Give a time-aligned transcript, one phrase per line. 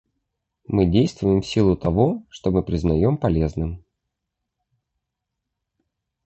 [0.65, 3.85] Мы действуем в силу того, что мы признаем полезным.